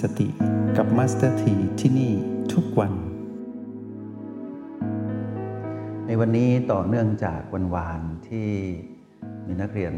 [0.00, 0.28] สติ
[0.76, 2.12] กับมาสเตอร์ทีที่นี่
[2.52, 2.92] ทุกวัน
[6.06, 8.48] ในวันนี้ต่อเนื่องจากวันวานที่
[9.46, 9.94] มีนักเรียน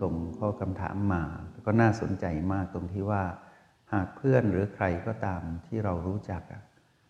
[0.00, 1.22] ส่งข้อคำถามมา
[1.66, 3.22] ก็น่าสนใจมากตรงที่ว่า
[3.92, 6.42] หากเพื่อนหรือใครก็ตามที่เรารู้จัก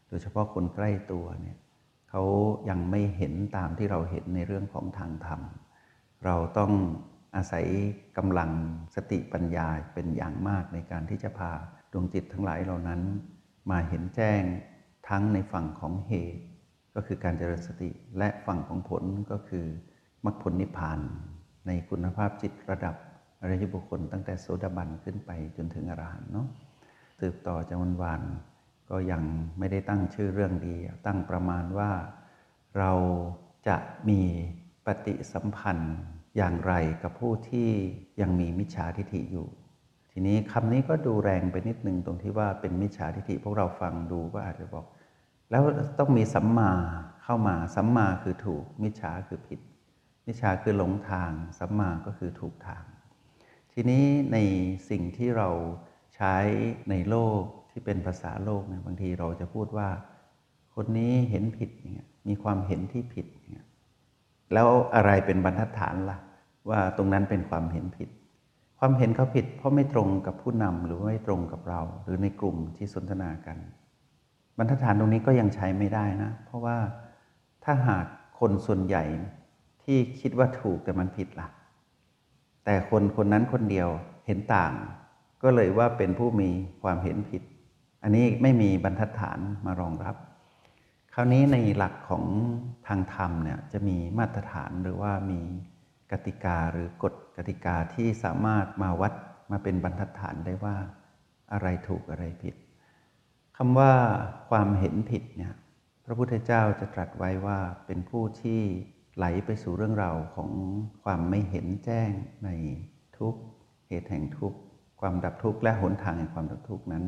[0.09, 1.59] โดยเฉพาะคนใกล้ตัวเนี่ย
[2.11, 2.23] เขา
[2.69, 5.41] ยังไม่เห็นตามที่เราเห็นในเรื่องของทางธรรม
[6.25, 6.73] เราต้อง
[7.37, 7.67] อาศัย
[8.17, 8.51] กำลัง
[8.95, 11.53] สติปัญญาเป็นอย่างมากในการที่จะพา
[11.93, 13.01] ดวงจิตทั้งหลายเหล่านั้น
[13.71, 14.43] มาเห็นแจ้ง
[15.09, 16.43] ทั้งในฝั่งของเหตุ
[16.95, 19.67] ก็คือการเจริญสติ และฝั่งของผลก็คือ
[20.25, 21.01] มรรคผลนิพพาน
[21.67, 22.95] ในคุณภาพจิตระดับ
[23.41, 26.47] อริยบุคคลตั้งแต่โสดาบันขึ้นไปจนถึงอรหันต์เนาะ
[27.21, 28.23] สืบต่อจากวันวาน
[28.91, 29.23] ก็ยัง
[29.59, 30.77] ไม่ได้ตั้งชื่อเรื่องดี
[31.07, 31.91] ตั้งประมาณว่า
[32.79, 32.93] เรา
[33.69, 33.77] จะ
[34.09, 34.21] มี
[34.87, 35.97] ปฏิสัมพันธ์
[36.37, 36.73] อย่างไร
[37.03, 37.71] กับผู้ที่
[38.21, 39.49] ยังมีมิจฉาทิฏฐิอยู่
[40.21, 44.87] ทีนี้คำนี้ก็ดูแรงไปนิดนึงตรงที่ว่าเป็นมิจฉาทิฏฐิพวกเราฟังดูก็อาจจะบอก
[45.51, 45.63] แล้ว
[45.99, 46.73] ต้องมีสัมมา
[47.23, 49.61] เข้ามาสัมมาคือถูก มิจฉาคือผิด
[50.27, 52.85] มิจฉาคือหลงทาง สัมมาก็คือถูกทาง
[53.73, 54.37] ทีนี้ใน
[54.91, 55.49] สิ่งที่เรา
[56.15, 56.37] ใช้
[56.91, 57.41] ในโลก
[57.71, 59.89] ที่เป็นภาษาโลกเนี่ยบางทีเราจะพูดว่า
[60.75, 63.67] คนนี้เห็นผิดเงี้ยมีความเห็นที่ผิดเงี้ย
[64.53, 66.19] แล้วอะไรเป็นบรรทัดฐานละ่ะ
[66.71, 68.11] ว่าตรงนั้นเป็นความเห็นผิด
[68.83, 73.59] ความเห็นเขาผิด เพราะไม่ตรงกับผู้นำหรือไม่ตรงกับเรา หรือในกลุ่มที่สนทนากัน
[74.57, 76.77] บรรทัดฐานตรงนี้ก็ยังใช้ไม่ได้นะ เพราะว่า
[77.65, 78.07] ถ้าหาก
[78.41, 79.05] คนส่วนใหญ่
[79.83, 81.49] ที่คิดว่าถูกแต่มันผิดละ่ะ
[82.65, 83.89] แต่คนคนนั้นคนเดียว
[84.27, 84.73] เห็นต่าง
[85.43, 86.49] ก็เลยว่าเป็นผู้มี
[86.83, 87.43] ความเห็นผิด
[88.03, 90.17] อันนี้ไม่มีบรรทัดฐานมารองรับ
[91.15, 92.25] คราวนี้ในหลักของ
[92.87, 95.41] ทางธรรมเนี่ยจะมีมาตรฐานหรือว่ามี
[96.13, 99.13] กติกาหรือกฎกติกาที่สามารถมาวัด
[99.51, 100.77] มาเป็นบรรทัดฐานได้ว่า
[101.53, 102.55] อะไรถูกอะไรผิด
[103.57, 103.93] คำว่า
[104.51, 105.55] ความเห็นผิดเนี่ย
[106.05, 108.61] พระพุทธเจ้าจะตรัสไว้ว่าเป็นผู้ที่
[109.17, 110.51] ไหลไปสู่เรื่องราวของ
[111.05, 112.11] ความไม่เห็นแจ้ง
[112.45, 112.49] ใน
[113.19, 113.35] ทุก
[113.89, 114.55] เหตุแห่งทุก
[115.01, 117.05] ความดับทุกข์และหนทางแห่งความดับทุกข์นั้น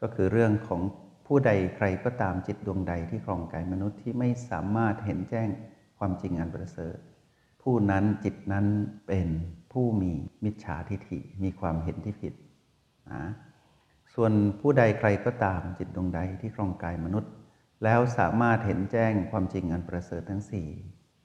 [0.00, 0.80] ก็คือเรื่องของ
[1.26, 5.48] ผู้ใดใครก็ตามจิตดวงใดที่ครองกายมนุษย์ที่ไม่สามารถเห็นแจ้ง
[5.98, 6.98] ความจริงอันประเสริฐ
[7.68, 8.66] ผู้นั้นจิตนั้น
[9.08, 9.28] เป็น
[9.72, 10.12] ผู้มี
[10.44, 12.34] มิจฉาทิฏฐิมีความเห็นที่ผิด
[13.12, 13.24] นะ
[14.14, 17.32] ส่วนผู้ใดใครก็ตามจิตดวงใดที่ครองกายมนุษย์
[17.84, 20.68] แล้วสามารถเห็นแจ้งความจริงอันประเสริฐทั้งสี่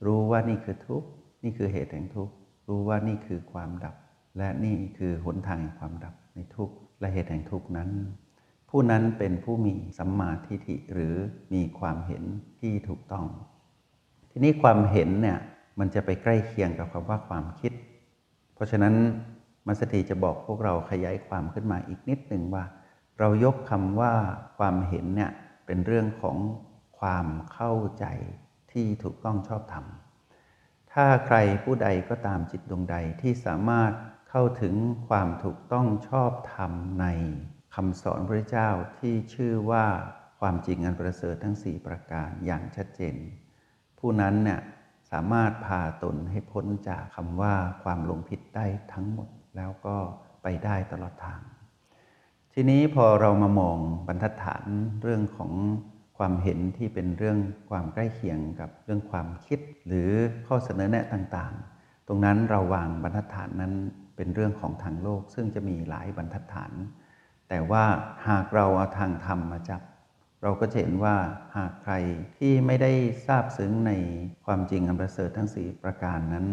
[0.06, 1.10] รู้ว่านี่คือทุกข์
[1.44, 2.34] นี่คือเหตุแห่งทุกข์
[2.68, 3.96] รู้ว่านี่คือความดับ
[4.38, 7.90] และนี่คือหนทางแห่งความดับในทุกข์และเหตุแห่งทุกข์นั้น
[8.70, 11.16] ผู้นั้นเป็นผู้มีสัมมาทิฏฐิหรือ
[11.54, 12.24] มีความเห็น
[12.60, 13.26] ที่ถูกต้อง
[14.32, 15.40] ทีนี้ความเห็นเนี่ย
[15.80, 17.74] มันจะไปใกล้เคียงกับคำว่าความคิด
[18.56, 18.96] เพราะฉะนั้น
[19.68, 22.64] มัสถีจะบอกพวกเราขยายความขึ้นมาอีกนิดหนึ่งว่า
[23.20, 24.14] เรายกคำว่า
[24.58, 25.32] ความเห็นเนี่ย
[25.66, 26.38] เป็นเรื่องของ
[27.00, 28.06] ความเข้าใจ
[28.72, 29.86] ที่ถูกต้องชอบธรรม
[30.94, 33.92] ถ้าใครผู้ใดก็ตามจิตดวงใดที่สามารถ
[34.30, 34.76] เข้าถึง
[35.08, 36.72] ความถูกต้องชอบธรรม
[37.02, 37.06] ใน
[37.76, 39.86] คำสอนพระเจ้าที่ชื่อว่า
[40.40, 43.16] ความจริงอันประเสริฐทั้ง 4 ประการอย่างชัดเจน
[44.00, 44.60] ผู้นั้นเนี่ย
[45.12, 49.28] สามารถพาตนให้พ้นจากคำว่าความหลงผิดได้ทั้งหมด
[49.58, 49.98] แล้วก็
[50.44, 51.42] ไปได้ตลอดทาง
[52.54, 53.78] ทีนี้พอเรามามอง
[54.08, 54.66] บรรทัดฐาน
[55.02, 55.52] เรื่องของ
[56.18, 57.38] ความเห็นที่เป็นเรื่อง
[57.70, 60.10] ความใกล้เคียงกับเรื่องความคิดหรือ
[60.48, 63.74] ข้อเสนอแนะต่างๆ ตรงนั้นเราวางบรรทัดฐานนั้น
[64.16, 66.72] เป็นเรื่องของทางโลกซึ่งจะมีหลายบรรทัดฐาน
[67.50, 67.84] แต่ว่า
[68.28, 69.82] หากเราเอาทางธรรมมาจับ
[70.44, 71.16] เราก็จะเห็นว่า
[71.58, 71.94] หากใคร
[72.38, 72.92] ที่ไม่ได้
[73.28, 73.92] ทราบซึ้งใน
[74.46, 76.48] ความจริงอันประเสริฐทั้งสี่ประการนั้น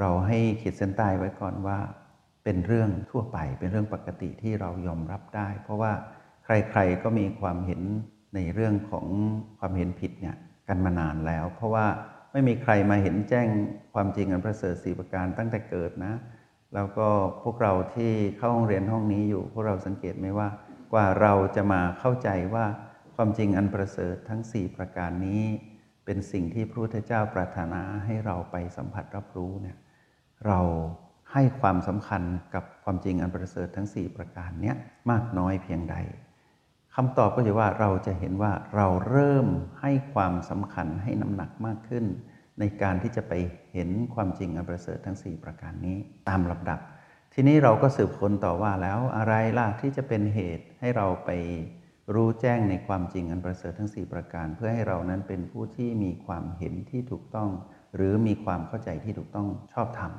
[0.00, 1.78] เราให้ขีดเส้นใต้ไว้ก่อนว่า
[2.44, 5.92] เป็นเรื่องทั่วไปเป็นเรื่องปกติที่เรายอมรับได้ เพราะว่า
[6.44, 7.82] ใครๆก็มีความเห็น
[8.34, 9.06] ในเรื่องของ
[9.58, 10.36] ความเห็นผิดเนี่ย
[10.68, 11.86] กันมานานแล้ว เพราะว่า
[12.32, 13.48] ไม่มีใครมาเห็นแจ้ง
[13.94, 16.14] ความจริงอันประเสริฐสี่ประการตั้งแต่เกิดนะ
[16.74, 17.08] แล้วก็
[17.42, 20.48] พวกเราที่เข้าห้องเรียนห้องนี้อยู่ พวกเราสังเกตไหมว่า
[20.92, 22.66] กว่าเราจะมาเข้าใจว่า
[23.16, 25.44] ความจริงอันประเสริฐทั้ง 4 ประการนี้
[26.04, 29.76] เป็นสิ่งที่พระพุทธเจ้าปรารถนาให้เราไปสัมผัสรับรู้เนี่ย
[30.46, 30.60] เรา
[31.32, 32.22] ให้ความสำคัญ
[32.54, 34.72] กับความจริงอันประเสริฐทั้ง 4 ประการนี้
[35.10, 35.96] มากน้อยเพียงใด
[36.94, 39.46] คำตอบก็จะว่าเราจะเห็นว่าเราเริ่ม
[39.80, 42.04] ให้ความสำคัญให้น้ำหนักมากขึ้น
[42.58, 43.32] ในการที่จะไป
[43.72, 45.96] เห็นความจริงอันประเสริฐทั้ง 4 ประการนี้
[46.28, 46.80] ตามลำดับ
[47.38, 51.30] ทีนี้เราก็สืบค้นต่อว่าแล้วอะไรล่ะที่จะเป็นเหตุให้เราไป
[52.14, 57.50] รู้แจ้งในความจริงอันประเสริฐทั้ง 4 ประการ เพื่อให้เรานั้นเป็นผู้ที่มีความเห็นที่ถูกต้อง
[57.94, 60.12] หรือมีความเข้าใจที่ถูกต้องชอบธรรม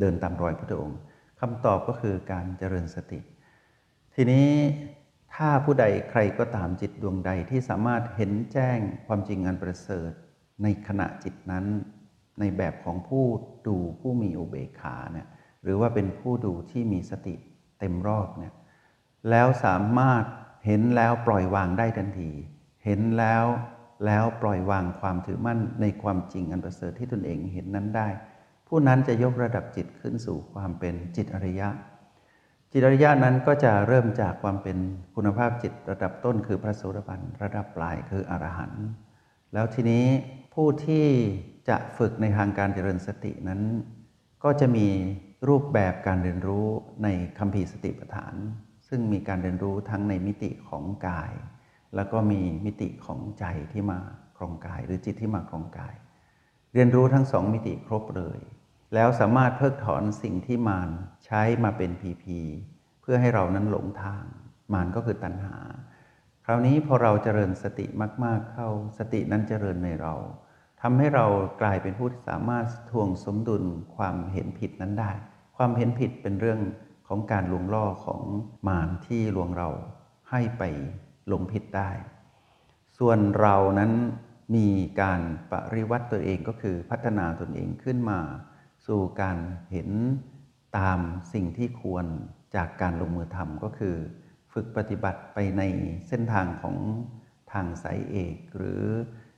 [0.00, 0.98] เดินตามรอยพระองค์
[1.40, 3.20] คำตอบก็คือการเจริญสติ
[4.14, 4.48] ทีนี้
[5.34, 10.10] ถ้าผู้ใดใครก็ตามจิตดวงใดที่สามารถเห็นแจ้งความจริงอันประเสริฐ
[10.62, 11.64] ในขณะจิตนั้น
[12.40, 13.24] ในแบบของผู้
[13.66, 15.28] ดูผู้มีอุเบกขาเนี่ย
[15.64, 17.34] หรือว่าเป็นผู้ดูที่มีสติ
[17.78, 18.54] เต็มรอบเนี่ย
[19.30, 20.24] แล้วสามารถ
[20.66, 22.30] เห็นแล้วปล่อยวางได้ทันที
[22.84, 23.44] เห็นแล้ว
[24.06, 28.08] แล้วปล่อยวางความถือมั่นในความจริงอันประเสริฐที่ตนเองเห็นนั้นได้
[28.68, 31.68] ผู้นั้นจะยกระดับจิตขึ้นสู่ความเป็นจิตอริยะ
[32.72, 34.76] จิตอริยะนั้นก็จะเริ่มจากความเป็น
[35.14, 38.86] คุณภาพจิตระดับต้นคือพระโสดาบันระดับปลายคืออรหันต์
[39.52, 40.04] แล้วทีนี้
[40.54, 41.06] ผู้ที่
[41.68, 43.60] จะฝึกในทางการเจริญสตินั้น
[44.44, 44.88] ก็จะมี
[45.48, 46.66] รูปแบบการเรียนรู้
[47.02, 47.08] ใน
[47.38, 48.34] คำพีร์สติปัฏฐาน
[48.88, 51.32] ซึ่งมีการเรียนรู้ทั้งในมิติของกาย
[51.96, 54.00] แล้วก็มีมิติของใจที่มา
[54.36, 55.94] ครองกาย หรือจิตที่มาครองกาย
[56.74, 58.38] เรียนรู้ทั้งสองมิติครบเลย
[58.94, 60.90] แล้วสามารถเพิกถอนสิ่งที่มาร
[61.24, 62.38] ใช้มาเป็นพีพี
[63.00, 64.24] เพื่อให้เรานั้นหลงทาง
[64.72, 65.56] มารก็คือตัณหา
[66.44, 67.86] คราวนี้พอเราเจริญสติ
[68.24, 68.68] มาก ๆ เข้า
[68.98, 70.14] สตินั้นเจริญในเรา
[70.80, 71.26] ทำให้เรา
[71.62, 73.64] กลายเป็นผู้ที่สามารถทวงสมดุล
[73.96, 75.12] ความเห็นผิดนั้นได้
[75.56, 76.60] ความเห็นผิดเป็นเรื่อง
[77.08, 78.22] ของการลวงล่อของ
[78.68, 79.68] มารที่ลวงเรา
[80.30, 80.62] ให้ไป
[81.28, 81.90] หลงผิดได้
[82.98, 83.92] ส่วนเรานั้น
[84.56, 84.68] มี
[85.00, 85.20] การ
[85.50, 88.20] ปริวัติตัวเองก็คือพัฒนาตนเองขึ้นมา
[88.86, 89.38] สู่การ
[89.70, 89.90] เห็น
[90.78, 90.98] ตาม
[91.32, 92.06] สิ่งที่ควร
[92.56, 93.96] จากการลงมือทำก็คือ
[94.52, 95.62] ฝึกปฏิบัติไปใน
[96.08, 96.76] เส้นทางของ
[97.52, 98.82] ทางสายเอก หรือ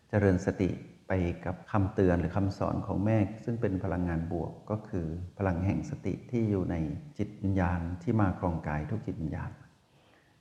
[0.08, 0.70] เจริญสติ
[1.08, 1.12] ไป
[1.44, 5.06] กับคำเตือนหรือคำสอนของแม่ ซึ่งเป็นพลังงานบวกก็คือ
[5.38, 6.76] พลังแห่งสติที่อยู่ใน
[7.18, 9.50] จิตวิญญาณที่มาครองกายทุกจิตวิญญาณ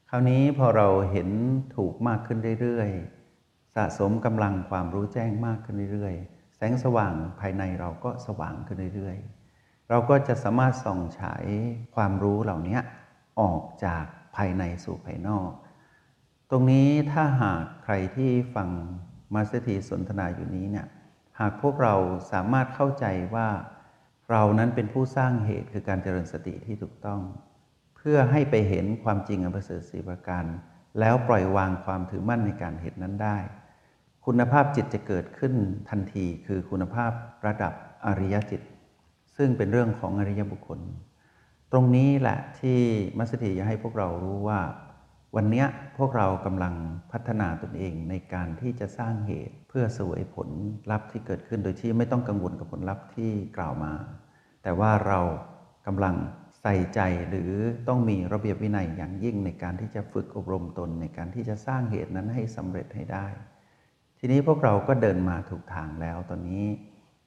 [0.10, 1.30] คราวนี้พอเราเห็น
[1.76, 11.46] ถูกมากขึ้นเรื่อยๆ สะสมกำลังความรู้แจ้งมากขึ้นเรื่อยๆ แสงสว่างภายในเราก็สว่างขึ้นเรื่อยๆ เราก็จะสามารถส่องฉาย
[11.96, 12.80] ความรู้เหล่านี้
[13.40, 15.50] ออกจากภายในสู่ภายนอก
[16.50, 18.70] ตรงนี้ถ้าหากใครที่ฟัง
[19.34, 20.88] มาสเตอร์ทีสนทนาอยู่นี้เนี่ย
[21.40, 21.96] หากพวกเรา
[22.32, 23.06] สามารถเข้าใจ
[23.36, 23.48] ว่า
[24.32, 27.22] เรานั้นเป็นผู้สร้างเหตุคือการเจริญสติที่ถูกต้อง
[27.96, 30.46] เพื่อให้ไปเห็นความจริงอันประเสริฐสี่ประการ
[31.00, 33.38] แล้วปล่อยวางความถือมั่นในการเห็นนั้นได้
[34.26, 35.54] คุณภาพจิตจะเกิดขึ้น
[35.90, 37.12] ทันทีคือคุณภาพ
[37.46, 37.74] ระดับ
[38.06, 38.62] อริยจิต
[39.38, 40.80] ซึ่งเป็นเรื่องของอริยบุคคล
[41.72, 42.80] ตรงนี้แหละที่
[43.18, 44.60] มัสถีอยให้พวกเรารู้ว่า
[45.38, 45.66] วันนี้
[45.98, 46.74] พวกเรากำลัง
[47.12, 50.50] พัฒนาตนเองในการที่จะสร้างเหตุเพื่อสวยผล
[50.92, 53.94] ลัพธ์ที่เกิดขึ้นโดยที่ไม่ต้องกังวลกับผลลัพธ์ที่กล่าวมา
[54.64, 55.20] แต่ว่าเรา
[55.88, 56.16] กำลัง
[56.62, 57.00] ใส่ใจ
[57.30, 57.52] หรือ
[57.88, 63.28] ต้องมีระเบียบวินัยอย่างยิ่งในการที่จะฝึกอบรมตน ในการที่จะสร้างเหตุนั้นให้สำเร็จให้ได้
[64.20, 66.66] ทีนี้พวกเราก็เดินมาถูกทางแล้วตอนนี้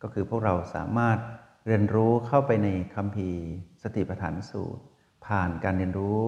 [0.03, 1.19] ก็คือพวกเราสามารถ
[1.67, 3.43] เรียนรู้เข้าไปในคัมภีร์
[3.83, 4.83] สติปัฏฐานสูตร
[5.27, 6.21] ผ่านการเรียนรู้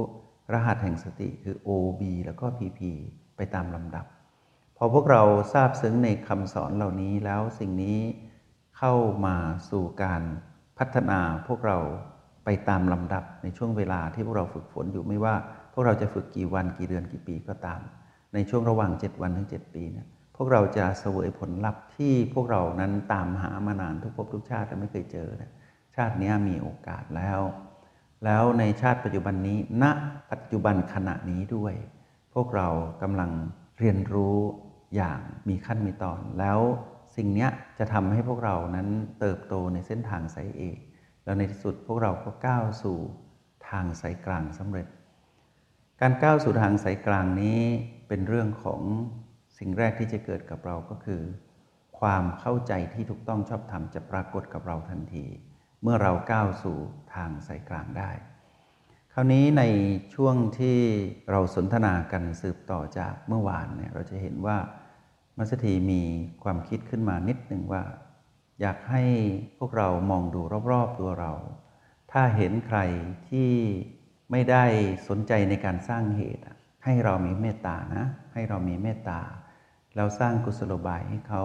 [0.52, 2.80] รหัสแห่งสติคือ OB แล้วก็ PP
[3.36, 4.06] ไปตามลำดับ
[4.76, 7.98] พอพวกเราทราบซึ้งในคำสอนเหล่านี้แล้วสิ่งนี้
[8.78, 8.94] เข้า
[9.26, 9.36] มา
[9.70, 10.22] สู่การ
[10.78, 11.78] พัฒนาพวกเรา
[12.44, 15.34] ไปตามลำดับในช่วงเวลาที่พวกเราฝึกฝนอยู่ไม่ว่า
[15.72, 17.80] พวกเราจะฝึกกี่วันกี่เดือนกี่ปีก็ตาม
[18.34, 20.06] ในช่วงระหว่าง 7 วันถึง 7 ปีเนี่ย
[20.36, 25.28] พวกเราจะเสวยผลลัพธ์ที่พวกเรานั้นตามหามานานทุกภพทุกชาติแต่ไม่เคยเจอ
[25.96, 27.40] ชาตินี้มีโอกาสแล้ว
[28.24, 29.84] แล้วในชาติปัจจุบันนี้ ณ
[30.30, 31.74] ปัจจุบันขณะนี้ด้วย
[32.34, 32.68] พวกเรา
[33.02, 33.30] กำลัง
[33.78, 34.38] เรียนรู้
[34.96, 36.60] อย่างมีขั้นมีตอน แล้ว
[37.16, 37.48] สิ่งนี้
[37.78, 38.88] จะทำให้พวกเรานั้น
[39.20, 40.78] เติบโตในเส้นทางสายเอก
[41.24, 42.98] แล้วในที่สุดพวกเราก็ก้าวสู่
[43.68, 44.86] ทางสายกลางสำเร็จ
[46.00, 47.60] การก้าวสู่ทางสายกลางนี้
[48.08, 48.82] เป็นเรื่องของ
[49.58, 51.22] สิ่งแรกที่จะเกิดกับเราก็คือ
[52.00, 55.26] ความเข้าใจที่ถูกต้องชอบธรรมจะปรากฏกับเราทันที
[55.82, 56.78] เมื่อเราก้าวสู่
[57.14, 58.10] ทางสายกลางได้
[59.12, 59.62] คราวนี้ใน
[60.14, 60.78] ช่วงที่
[61.30, 64.58] เราสนทนากันสืบต่อจากเมื่อวานเนี่ยเราจะเห็นว่า
[65.38, 66.02] มัสถีมี
[66.44, 67.82] ความคิดขึ้นมานิดหนึ่งว่า
[68.60, 69.04] อยากให้
[69.58, 71.32] พวกเรามองดูรอบๆตัวเรา
[72.12, 72.78] ถ้าเห็นใคร
[73.28, 73.50] ที่
[74.30, 74.64] ไม่ได้
[75.08, 76.42] สนใจในการสร้างเหตุ
[76.84, 79.20] ให้เรามีเมตตานะ ให้เรามีเมตตา
[79.96, 81.42] แล้วสร้างกุศโลบายให้เขา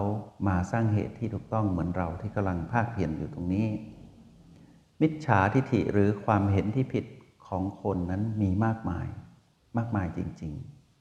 [0.48, 3.66] มาสร้างเหตุที่ถูกต้องเหมือนเราที่กำลังภาคเพียรอยู่ตรงนี้
[5.00, 7.04] มิจฉาทิฐิหรือความเห็นที่ผิด
[7.46, 9.06] ของคนนั้นมีมากมาย
[9.76, 10.52] มากมายจริง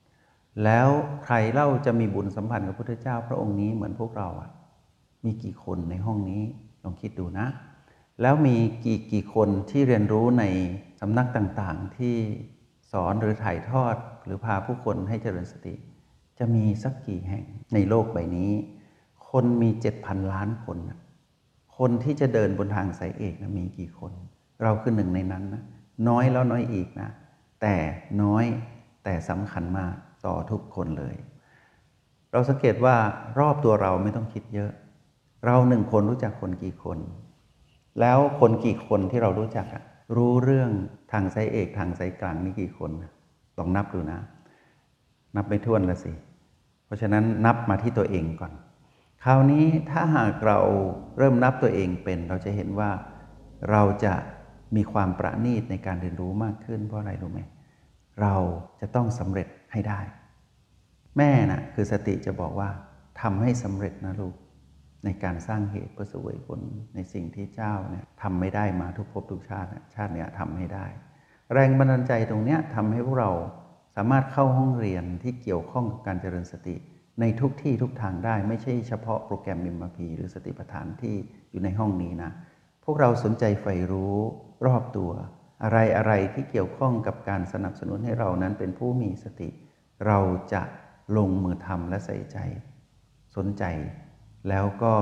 [0.06, 0.90] ๆ แล้ว
[1.26, 4.50] ใครเล่าจะมีบุญสัมพันธ์กับพระพุทธเจ้าพระองค์นี้เหมือนพวกเราอะ
[5.26, 6.42] มีกี่คนในห้องนี้
[6.84, 7.48] ลองคิดดูนะ
[8.22, 10.44] แล้วมีกี่กี่คนที่เรียนรู้ใน
[11.02, 12.16] สำนักต่างๆ ที่
[12.92, 15.76] สอนหรือถ่ายทอดหรือพาผู้คนให้เจริญสติ
[16.40, 18.52] จะมีสักกี่แห่งในโลกใบนี้
[19.30, 20.78] คนมีเจ็ดพันล้านคน
[21.78, 24.12] คนที่จะเดินบนทางสายเอกนะมีกี่คน
[24.64, 25.64] เราคือหนึ่งในนั้นนะ
[26.10, 27.10] น้อยแล้วน้อยอีกนะ
[27.62, 27.76] แต่
[28.24, 28.46] น้อย
[29.04, 29.94] แต่สำคัญมาก
[30.26, 31.16] ต่อทุกคนเลย
[32.32, 32.96] เราสังเกตว่า
[33.40, 34.72] รอบตัวเราไม่ต้องคิดเยอะ
[35.46, 36.98] เราหนึ่งคนรู้จักคนกี่คน
[38.00, 39.66] แล้วคนกี่คนที่เรารู้จัก
[40.16, 40.72] รู้เรื่อง
[41.12, 42.92] ทางไซเอกทางไซกลางนี่กี่คน
[43.58, 44.20] ลองนับดูนะ
[45.36, 46.12] นับไม่ถ้วนละสิ
[46.86, 48.54] เพราะฉะนั้นนับมาที่ตัวเองก่อน
[49.28, 50.60] คราวนี้ถ้าหากเรา
[51.18, 52.92] เริ่มนับตัวเองเป็น เราจะเห็นว่า
[53.72, 54.14] เราจะ
[54.76, 57.42] มีความประณีตในการเรียนรู้มากขึ้น เพราะอะไรรู้ไหม
[58.22, 58.36] เรา
[58.82, 60.00] จะต้องสำเร็จให้ได้
[61.18, 62.70] แม่นะ่ะคือสติจะบอกว่า
[63.22, 64.36] ทำให้สำเร็จนะลูก
[65.06, 66.60] ในการสร้างเหตุเพื่อสวยผล
[66.96, 70.86] ในสิ่งที่เจ้าเนี่ยทำไม่ได้มาทุกภพทุกชาติชาติเนี้ยทำให้ได้
[71.54, 73.32] แรงบันดาลใจตรงเนี้ยทำให้พวกเรา
[73.96, 76.76] สามารถเข้าห้องเรียนที่เกี่ยวข้องกับการเจริญสติ
[77.20, 81.16] ในทุกที่ทุกทางได้ไม่ใช่เฉพาะโปรแกรมมิมพีหรือสติปัฏฐานที่
[81.52, 82.32] อยู่ในห้องนี้นะ
[82.84, 84.16] พวกเราสนใจใฝ่รู้
[84.66, 85.12] รอบตัว
[85.64, 89.50] อะไรอะไรที่เกี่ยวข้องกับการสนับสนุนให้เรานั้นเป็นผู้มีสติ
[90.08, 90.20] เรา
[90.54, 90.62] จะ
[91.18, 92.38] ลงมือทำและใส่ใจ
[93.36, 93.64] สนใจ
[94.50, 94.94] แล้วก็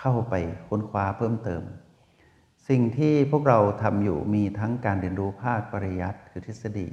[0.00, 0.34] เข้าไป
[0.68, 1.62] ค้นคว้าเพิ่มเติม
[2.68, 6.88] สิ่งที่พวกเราทำอยู่มีทั้งการเรียนรู้ภาคปริยัติคือทฤษฎี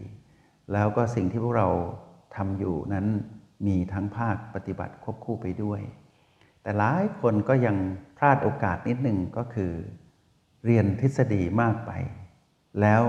[0.73, 1.69] แล้วก็สิ่งที่พวกเรา
[2.35, 3.07] ทำอยู่นั้น
[3.65, 5.81] มีทั้งภาคปฏิบัติควบคู่ไปด้วย
[6.61, 7.75] แต่หลายคนก็ยัง
[8.17, 9.71] พลาดโอกาสนิดหนึ่งก็คือ
[10.65, 11.91] เรียนทฤษฎีมากไป
[12.81, 13.01] แล้ว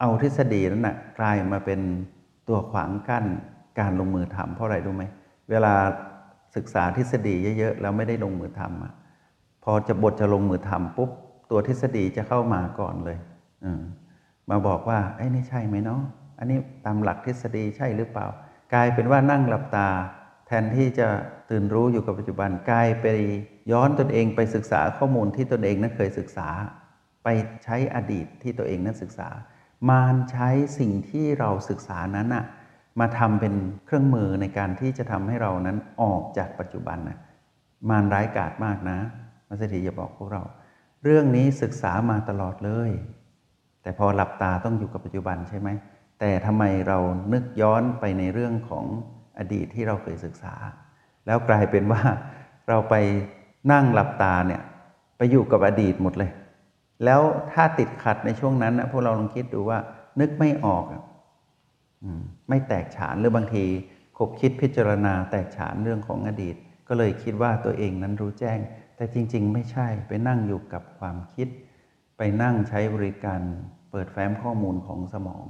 [0.00, 1.80] เอาทฤษฎีนั้นนะกลายมาเป็น
[2.48, 3.26] ตัวขวางกั้น
[3.78, 5.04] การลงมือทำเพราะอะไรรู้ไหม
[5.50, 5.74] เวลา
[6.56, 8.92] ศึกษาทฤษฎีเยอะๆแล้วไม่ได้ลงมือทำอะ
[9.64, 11.10] พอจะบทจะลงมือทำปุ๊บ
[11.50, 13.18] ตัวทฤษฎีจะเข้ามาก่อนเลย
[14.50, 16.02] มาบอกว่าไอ้นี่ใช่ไหมเนาะ
[16.38, 18.26] อันนี้ตามหลักทฤษฎีใช่หรือเปล่า
[18.72, 19.88] กลายเป็นว่านั่งหลับตา
[20.46, 21.08] แทนที่จะ
[21.50, 23.06] ตื่นรู้อยู่กับปัจจุบันกลายไป
[23.72, 26.48] ย้อนตนเองไปศึกษาข้อมูลที่ตนเองนั้นเคยศึกษา
[27.24, 27.28] ไป
[27.64, 29.28] ใช้อดีตที่ตัวเองนั้นศึกษา
[29.90, 30.48] มารใช้
[30.78, 32.44] สิ่งที่เราศึกษานั้นอะ
[33.00, 33.54] มาทำเป็น
[33.86, 37.18] เครื่องมือในการที่จะทำให้เรานั้นออกจากปัจจุบันนะ
[37.88, 38.98] มารร้ายกาจมากนะ
[39.48, 40.42] มัสถีจะบอกพวกเรา
[41.04, 42.90] เรื่องนี้ศึกษามาตลอดเลย
[43.82, 45.68] แต่พอหลับตาต้องอยู่กับปัจจุบันใช่ไหม
[46.20, 46.98] แต่ทำไมเรา
[47.32, 48.84] นึกย้อนไปในเรื่องของ
[49.38, 50.54] อดีตที่เราเคยศึกษา
[51.26, 52.02] แล้วกลายเป็นว่า
[52.68, 52.94] เราไป
[53.72, 54.62] นั่งหลับตาเนี่ย
[55.16, 56.30] ไปอยู่กับอดีตหมดเลย
[57.04, 57.20] แล้ว
[57.52, 59.78] ถ้าติดขัดในช่วงนั้นนะพวกเราลองคิดดูว่า
[60.20, 62.06] นึกไม่ออกอ
[62.48, 63.64] ไม่แตกฉานหรือบางที
[64.16, 66.56] คบคิดพิจารณาแตกฉานเรื่องของอดีต
[66.88, 68.58] ก็เลยคิดว่าตัวเองนั้นรู้แจ้ง
[68.96, 71.48] แต่จริง ๆ ไม่ใช่ไปนั่งอยู่กับความคิด
[72.18, 73.40] ไปนั่งใช้บริการ
[73.90, 75.46] เปิดแฟ้มข้อมูลของสมอง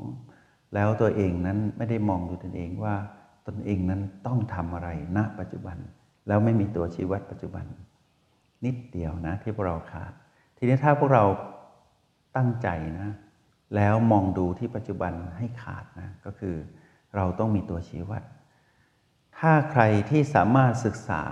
[0.75, 2.95] แล้วตัวเองนั้นไม่ได้มองดูตนเองว่า
[3.47, 5.77] ตนเองนั้นต้องทำอะไรณปัจจุบัน
[6.29, 7.65] แล้วไม่มีตัวชี้วัดปัจจุบัน
[8.65, 10.13] นิดเดียวนะที่พวกเราขาด
[10.57, 11.25] ทีนี้ถ้าพวกเรา
[12.37, 12.69] ตั้งใจ
[13.01, 13.11] นะ
[13.77, 16.57] แล้วมองดูที่ปัจจุบันให้ขาดนะก็คือ
[17.17, 18.23] เราต้องมีตัวชี้วัด
[19.39, 21.23] ถ้าใครที่สามารถศึกษา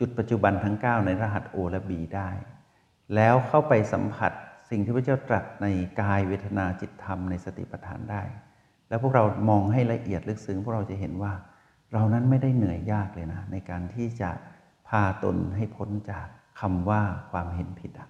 [0.00, 2.30] จุดปัจจุบันทั้ง 9 ในรหัสโอและบีได้
[3.14, 4.32] แล้วเข้าไปสัมผัส
[4.70, 5.66] สิ่งที่พระเจ้าตรัสใน
[6.00, 8.22] กายเวทนาจิตธรรมในสติปัฏฐานได้
[8.92, 11.32] แล้วพวกเรามองให้ละเอียดลึกซึ้งพวกเราจะเห็นว่า
[11.92, 14.30] เรานั้นไม่ได้เหนื่อยยากเลยนะ ในการที่จะ
[14.88, 16.26] พาตนให้พ้นจาก
[16.60, 18.08] คำว่าความเห็นผิดอะ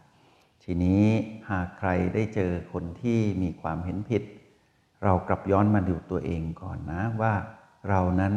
[0.63, 1.05] ทีนี้
[1.51, 4.23] หากใครได้เจอคนที่มีความเห็นผิด
[5.05, 7.35] เรากลับย้อนมาดูตัวเองก่อนนะว่า
[7.89, 8.35] เรานั้น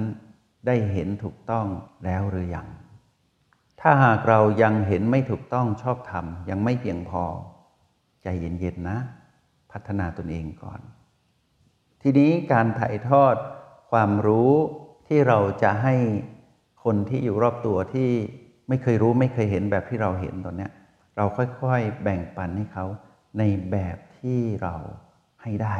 [0.67, 1.67] ได้เห็นถูกต้อง
[2.05, 2.67] แล้วหรือยัง
[3.81, 7.23] ถ้าหากเรายังเห็นไม่ถูกต้องชอบธรรมยังไม่เพียงพอ
[8.23, 8.97] ใจเย็นๆนะ
[9.71, 10.81] พัฒนาตนเองก่อน
[12.07, 13.35] ทีนี้การถ่ายทอด
[13.91, 14.53] ความรู้
[15.07, 15.95] ที่เราจะให้
[16.83, 18.09] คนที่อยู่รอบตัวที่
[18.69, 20.69] ไม่เคยรู้ไม่เคยเห็นแบบที่เราเห็นตอนนี้
[21.17, 22.85] เราค่อยๆ แบ่งปันให้เขา
[23.37, 24.75] ในแบบที่เรา
[25.41, 25.75] ให้ได้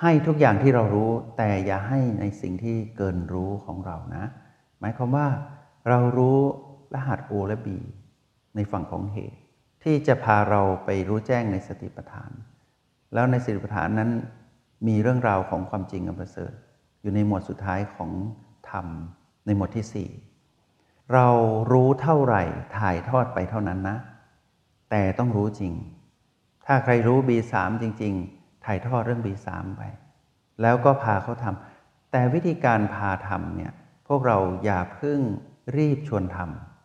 [0.00, 4.24] ให้ทุกอย่างที่เรารู้แต่อย่าให้ในสิ่งที่เกินรู้ของเรานะ
[4.80, 5.28] หมายความว่า
[5.88, 6.38] เรารู้
[6.94, 7.78] รหัสโอและบี
[8.56, 9.38] ในฝั่งของเหตุ
[9.84, 12.30] ที่จะพาเราไปรู้แจ้งในสติปัฏฐาน
[13.14, 14.10] แล้วในสติปัฏฐานนั้น
[14.86, 16.52] มีเรื่องราวของความจริงอันประเสริฐ
[17.02, 18.10] อยู่ในหมวดสุดท้ายของ
[18.70, 18.86] ธรรม
[19.46, 20.08] ในหมวดที่สี่
[21.14, 21.28] เรา
[21.72, 22.42] รู้เท่าไหร่
[22.78, 23.96] ถ่ายทอดไปเท่านั้นนะ
[24.90, 25.72] แต่ต้องรู้จริง
[26.66, 29.82] ถ้าใครรู้ B3 จริง ๆ ถ่ายทอดเรื่อง B3 ไป
[30.62, 33.72] แล้วก็พาเขาทำแต่วิธีการพาทำเนี่ย
[34.08, 35.20] พวกเราอย่าเพิ่ง
[35.76, 36.38] รีบชวนท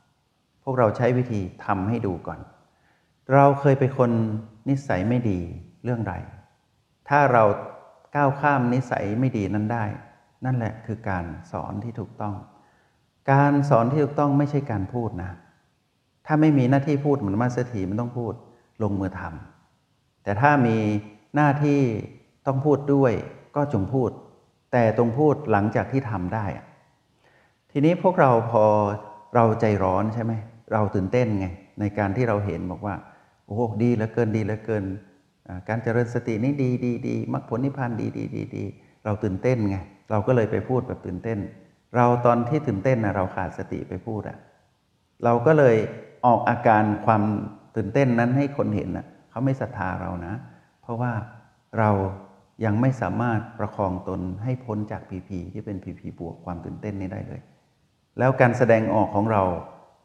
[0.10, 2.40] ำพวกเราใช้วิธีทำให้ดูก่อน
[3.34, 4.12] เราเคยเป็นคน
[4.70, 5.40] นิสัยไม่ดี
[5.84, 6.14] เรื่องใด
[7.10, 7.44] ถ้าเรา
[8.16, 9.86] ก้าวข้ามนิสัยไม่ดีนั้นได้
[10.46, 12.36] นั่นแหละคือการสอนที่ถูกต้อง
[13.32, 15.32] การสอนที่ถูกต้องไม่ใช่การพูดนะ
[16.26, 18.34] ถ้าไม่มีหน้าที่พูดเหมือนมาสถีมันต้องพูด
[18.84, 20.78] ลงมือทำแต่ถ้ามี
[21.36, 21.80] หน้าที่
[22.46, 23.14] ต้องพูดด้วย
[23.56, 24.10] ก็จงพูด
[24.72, 26.46] แต่ตรงพูดหลังจากที่ทำได้
[27.72, 28.64] ทีนี้พวกเราพอ
[29.36, 30.34] เราใจร้อนใช่ไหม
[30.74, 31.48] เราตื่นเต้นไง
[31.80, 32.96] ในการที่เราเห็นบอกว่า
[33.46, 34.84] โอ้ดีเหลือเกินดีเหลือเกิน
[35.70, 38.66] การเจริญสตินี่ดีดีดีมรรคผลนิพพานดีดีดีดี
[39.06, 39.78] เราตื่นเต้นไง
[40.12, 41.40] เราก็เลยไปพูดแบบตื่นเต้น
[41.96, 44.38] เราตอนที่ตื่นเต้นนะเราขาดสติไปพูดอะ
[45.24, 45.76] เราก็เลย
[46.26, 47.24] ออกอาการความ
[47.76, 50.34] ตื่นเต้นนั้นให้คนเห็นนะเขาไม่ศรัทธาเรานะ
[50.82, 51.12] เพราะว่า
[51.80, 51.90] เรา
[52.66, 57.42] ยังไม่สามารถประคองตนให้พ้นจากพีพีที่เป็นพีพีบวกความตื่นเต้นนี้ได้เลย
[58.20, 59.44] แล้วการแสดงออกของเรา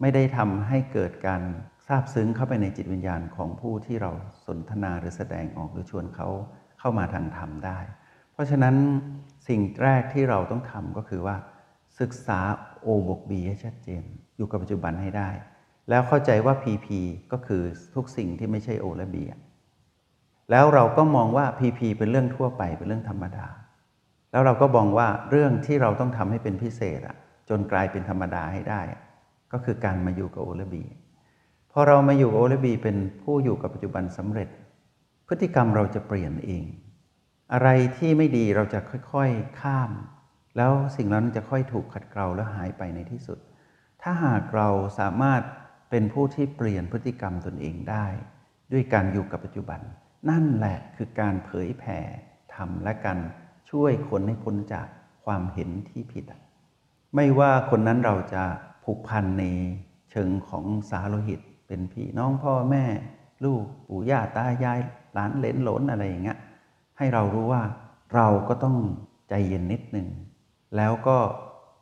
[0.01, 1.43] ไม่ได้ทำให้เกิดการ
[1.87, 4.11] ซาบซึ้งเข้าไปในจิตวิญญาณของผู้ที่เรา
[4.47, 6.29] สนทนาหรือแสดงออกหรือชวนเขา
[6.81, 7.79] เข้ามาทางธรรมได้
[8.33, 8.75] เพราะฉะนั้น
[9.49, 11.37] สิ่งแรกที่เราต้องทำก็คือว่า
[12.01, 12.39] ศึกษา
[12.83, 14.03] โอบกบีให้ชัดเจน
[14.37, 15.31] อยู่กับปัจจุบันให้ได้
[15.89, 16.87] แล้วเข้าใจว่า PP
[17.33, 17.63] ก็คือ
[17.95, 19.25] ทุกสิ่งที่ไม่ใช่โอและบี
[20.51, 23.47] แล้วเราก็มองว่า PP เป็นเรื่องทั่วไปเป็นเรื่องธรรมดา
[24.33, 27.17] แล้วเราก็มองว่าเรื่องที่เราต้องทำให้เป็นพิเศษอะ
[27.49, 28.81] จนกลายเป็นธรรมดาให้ได้
[29.53, 30.85] ก็คือการมาอยู่กับโอและบี
[31.79, 34.49] อเรามาอยู่กับโอแลบีเป็นผู้อยู่กับปัจจุบันสำเร็จ
[35.27, 36.65] พฤติกรรมเราจะเปลี่ยนเอง
[37.53, 38.81] อะไรที่ไม่ดีเราจะ
[39.13, 39.91] ค่อยๆข้าม
[40.57, 43.39] แล้วสิ่งนั้นจะค่อยถูกขัดเกลาและหายไปในที่สุด
[44.03, 44.69] ถ้าหากเรา
[44.99, 45.43] สามารถ
[45.91, 48.07] เป็นผู้ที่เปลี่ยนพฤติกรรมตนเองได้
[48.73, 49.81] ด้วยการอยู่กับปัจจุบัน
[50.31, 51.99] นั่นแหละคือการเผยแผ่
[52.55, 53.19] ทำและการ
[53.71, 54.87] ช่วยคนให้พ้นจาก
[55.25, 56.25] ความเห็นที่ผิด
[57.15, 58.43] ไม่ว่าคนนั้นเราจะ
[58.85, 59.45] ผูกพันใน
[60.11, 62.85] เชิงของสาโลหิต เป็นพี่น้องพ่อแม่
[63.45, 64.81] ลูกปู่ย่าตายาย
[65.15, 66.39] หลานเลนหลนอะไรอย่างเงี้ย
[66.99, 67.63] ให้เรารู้ว่า
[68.15, 68.77] เราก็ต้อง
[69.29, 70.09] ใจเย็นนิดหนึ่ง
[70.77, 71.19] แล้วก็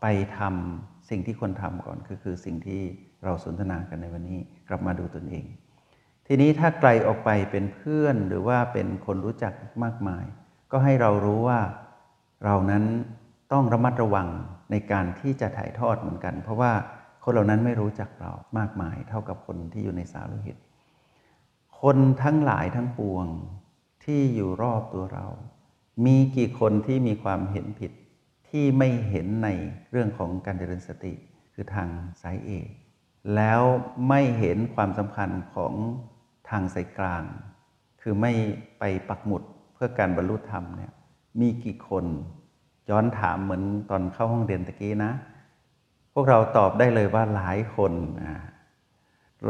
[0.00, 0.06] ไป
[0.38, 2.82] ทำสิ่งที่ควรทำก่อนคือคือสิ่งที่
[3.24, 4.38] เราสนทนากันในวันนี้
[4.68, 5.44] กลับมาดูตนเอง
[6.26, 9.52] ทีนี้ถ้าไกลออกไปเป็นเพื่อนหรือว่าเป็นคนรู้จัก
[9.84, 10.24] มากมาย
[10.72, 11.60] ก็ให้เรารู้ว่า
[12.44, 12.84] เรานั้น
[13.52, 14.28] ต้องระมัดระวัง
[14.70, 16.72] ในการที่จะถ่ายทอดเหมือนกัน เพราะว่า
[17.26, 20.56] คนเหล่านั้นไม่รู้จักเรามากมายเท่ากับคนที่อยู่ในสาโลหิต
[21.80, 23.26] คนทั้งหลายทั้งปวง
[24.04, 25.26] ที่อยู่รอบตัวเรา
[26.06, 27.92] มีกี่คนที่มีความเห็นผิด
[28.48, 29.48] ที่ไม่เห็นใน
[29.90, 31.12] เรื่องของการเจริญสติ
[31.54, 31.88] คือทาง
[32.22, 32.68] สายเอก
[33.36, 33.62] แล้ว
[34.08, 35.74] ไม่เห็นความสำคัญของ
[36.50, 37.24] ทางสายกลาง
[38.02, 38.32] คือไม่
[38.78, 39.42] ไปปักหมุด
[39.74, 40.92] เพื่อการบรรลุธรรมเนี่ย
[41.40, 42.04] มีกี่คน
[42.90, 45.12] ย้อนถามเหมือนตอนเข้าห้องเรียนตะกี้นะ
[46.14, 47.92] พวกเราตอบได้เลยว่าหลายคน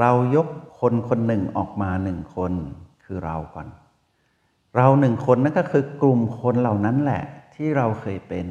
[0.01, 0.49] เรายก
[0.81, 2.53] คนคนหนึ่งออกมาหนึ่งคน
[3.05, 3.69] คือเราก่อน
[4.77, 7.23] เราหนึ่งคนนั่นก็คือกลุ่มคนเหล่านั้นแหละ
[7.55, 8.47] ที่เราเคยเป็น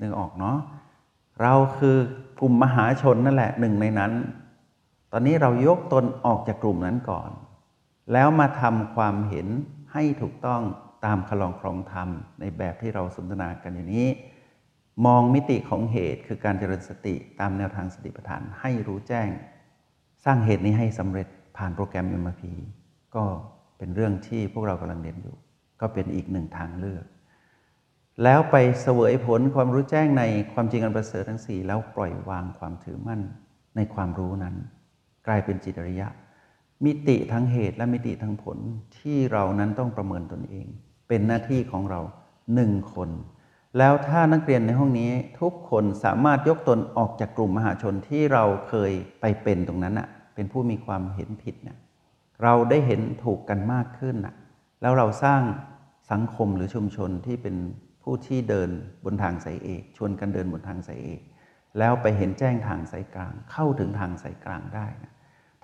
[0.00, 0.56] นึกออกเนาะ
[1.42, 1.96] เราคือ
[2.38, 4.12] กลุ่มมหาชนนั่นแหละหนึ่งในนั้น
[5.12, 7.30] ตอนนี้เรายกตนออกจากกลุ่มนั้นก่อน
[8.12, 9.46] แล้วมาทำความเห็น
[9.92, 10.62] ให้ถูกต้อง
[11.04, 12.08] ตามคลองครองธรรม
[12.40, 14.08] ในแบบที่เราสนทนากันอย่างนี้
[15.06, 19.28] มองมิติของเหตุคือการเจริญสติตามแนวทางสติปัฏฐานให้รู้แจ้ง
[20.24, 22.42] สร้างเหตุนี้ให้สำเร็จผ่านโปรแกรม MRP
[23.14, 23.24] ก็
[23.78, 25.36] เป็นเรื่องที่พวกเรากำลังเรียนอยู่
[25.80, 27.04] ก็เป็นอีกหนึ่งทางเลือก
[28.22, 33.20] แล้วไปเสวยผลความรู้แจ้งในความจริงอันประเสริฐทั้งสี่แล้วปล่อยวางความถือมั่น
[33.76, 34.54] ในความรู้นั้น
[35.26, 36.08] กลายเป็นจิตอริยะ
[36.84, 38.58] มิติทั้งเหตุและมิติทั้งผล
[38.98, 40.66] ที่เรานั้นต้องประเมินตนเอง
[41.08, 42.00] เป็นหน้าที่ของเรา
[42.54, 43.10] หนึ่งคน
[43.78, 45.10] แล้วถ้านักเรียนในห้องนี้
[45.40, 51.78] ทุกคนสามารถยกตนออกจากกลุ่มมหาชนที่เราเคยไปเป็นตรงนั้นอะเป็นผู้มีความเห็นผิดเนี่ย
[52.42, 54.34] เราได้เห็นถูกกันมากขึ้นอะ
[54.82, 55.42] แล้วเราสร้าง
[56.12, 57.56] สังคมหรือชุมชนที่เป็น
[58.02, 58.70] ผู้ที่เดิน
[59.04, 61.20] บนทางสายเอกชวนกันเดินบนทางสายเอก
[61.78, 65.12] แล้วไปเห็นแจ้งทางสายกลาง เข้าถึงทางสายกลางได้นะ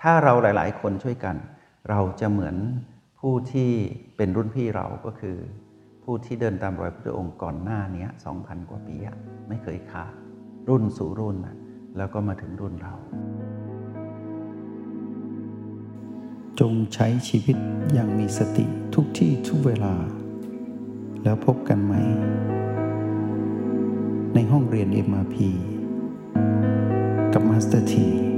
[0.00, 1.36] ถ้าเราหลาย ๆ คนช่วยกัน
[1.90, 2.56] เราจะเหมือน
[3.20, 3.70] ผู้ที่
[4.16, 5.36] เป็นรุ่นพี่เราก็คือ
[6.12, 8.96] ผู้ที่เดินตามรอยพระองค์ก่อนหน้านี้สองพันกว่าปี
[9.48, 10.12] ไม่เคยขาด
[10.68, 11.56] รุ่นสู่รุ่นนะ
[11.96, 12.94] แล้วก็มาถึงรุ่นเรา
[16.60, 17.56] จงใช้ชีวิต
[17.92, 19.94] อย่างมีสติทุกที่ทุกเวลา
[21.22, 21.94] แล้วพบกันใหม่
[24.34, 25.36] ในห้องเรียน MRP
[27.32, 28.29] กับมาสเตอร์ที